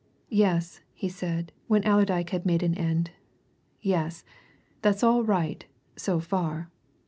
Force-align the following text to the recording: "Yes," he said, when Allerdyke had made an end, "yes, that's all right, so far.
"Yes," 0.31 0.81
he 0.95 1.07
said, 1.07 1.51
when 1.67 1.83
Allerdyke 1.85 2.31
had 2.31 2.43
made 2.43 2.63
an 2.63 2.73
end, 2.73 3.11
"yes, 3.81 4.23
that's 4.81 5.03
all 5.03 5.23
right, 5.23 5.63
so 5.95 6.19
far. 6.19 6.71